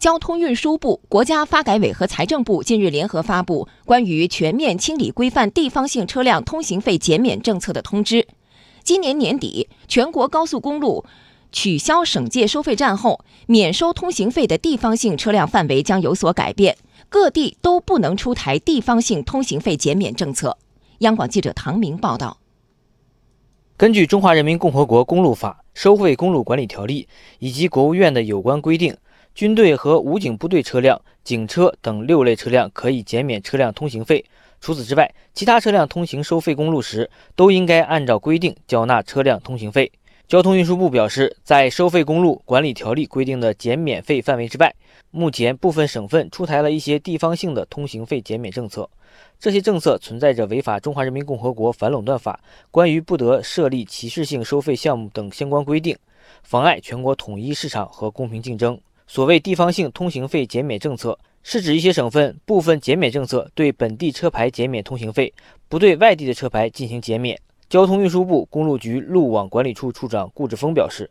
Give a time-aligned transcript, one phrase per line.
[0.00, 8.26] 交通运输部、国家发改委和财政部近日联合发布关于全面清理规范地方性车辆通行费减免政策的通知。
[8.82, 11.04] 今年年底，全国高速公路
[11.52, 16.78] 取消省界收费站后，免收通行费的地方性车辆范围将有所改变，
[17.10, 20.56] 各地都不能出台地方性通行费减免政策。
[21.00, 22.38] 央广记者唐明报道。
[23.76, 27.06] 根据《中华人民共和国公路法》《收费公路管理条例》
[27.38, 28.96] 以及国务院的有关规定。
[29.34, 34.24] 军队和武警部队车辆、警车等六类车辆可以减免车辆通行费。
[34.60, 39.90] 除此之外，其他车辆通行收费公路时，都应该按照规定缴纳车辆通行费。
[40.28, 44.72] 交通运输部表示，在收费公路管理条例规定的减免费范围之外，
[45.10, 48.88] 目前部分省份出台了一些地方性的通行费减免政策。
[49.40, 52.38] 这些政策存在着违反《中华人民共和国反垄断法》
[52.70, 55.96] 关于不得设立歧视性收费项目等相关规定，
[56.42, 58.78] 妨碍全国统一市场和公平竞争。
[59.12, 65.34] 所谓地方性通行费减免政策，是指一些省份部分减免政策对本地车牌减免通行费，
[65.68, 67.36] 不对外地的车牌进行减免。
[67.68, 71.10] 交通运输部公路局路网管理处处长顾志峰表示，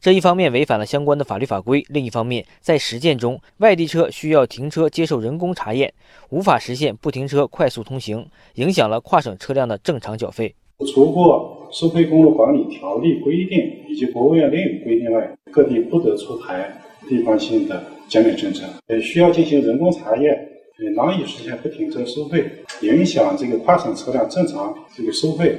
[0.00, 5.92] 这一方面违反了相关的法律法规，另一方面在实践中，外地车需要停车接受人工查验，
[6.28, 10.54] 无法实现不停车快速通行，影响了跨省车辆的正常缴费。
[10.94, 16.82] 除过收费公路管理条例规定以及国务院另有规定外，各地不得出台。
[17.08, 20.32] 地方性的减免政策，呃，需要进行人工查验，
[20.78, 22.44] 呃，难以实现不停车收费，
[22.82, 25.56] 影响这个跨省车辆正常这个收费。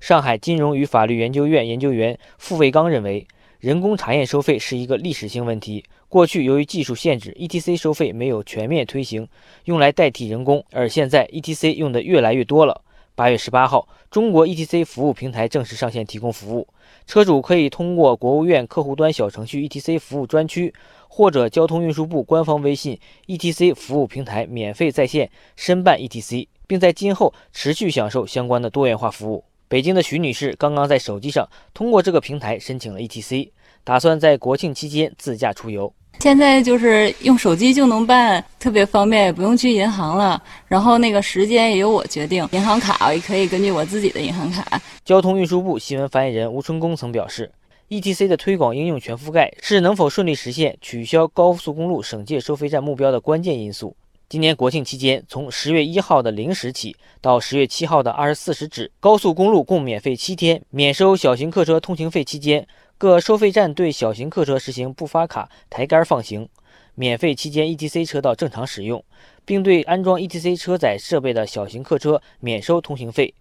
[0.00, 3.26] 上海金融与法律研究院研究员付卫刚认为，
[3.60, 5.84] 人工查验收费是一个历史性问题。
[6.08, 9.26] 过去由于技术限制，ETC 收费没有全面推行，
[9.64, 12.82] 用来代替人工，而现在 ETC 用的越来越多了。
[13.16, 16.68] 八月十八号，中国 ETC 服务平台正式上线提供服务。
[17.06, 20.74] 车主可以通过国务院客户端小程序 ETC 服务专区，
[21.08, 29.42] 或者交通运输部官方微信 ETC 服务平台免费在线申办 ETC，并在今后持续享受相关的多元化服务。
[29.66, 33.48] 北京的徐女士刚刚在手机上通过这个平台申请了 ETC，
[33.82, 35.90] 打算在国庆期间自驾出游。
[36.20, 40.42] 现在就是用手机就能办，特别方便，也不用去银行了。
[40.66, 44.80] 然后那个时间也由我决定，银行卡也可以根据我自己的银行卡。
[45.04, 47.52] 交通运输部新闻发言人吴春功曾表示
[47.90, 53.94] ，ETC 的推广应用全覆盖是能否顺利实现取消高速公路省界收费站目标的关键因素。
[54.28, 62.66] 今年国庆期间，从十月一号的零时起到十月七号的二十四时止，高速公路共免费七天，免收小型客车通行费期间。
[62.98, 66.48] 各收费站对小型客车实行不发卡、抬杆放行，
[66.94, 69.04] 免费期间 ETC 车道正常使用，
[69.44, 73.34] 并对安装 ETC 车载设备的小型客车免收通行费。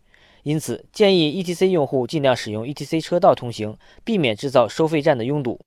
[0.43, 5.57] 因此，建议 ETC 用户尽量使用 ETC 车道通行，避免制造收费站的拥堵。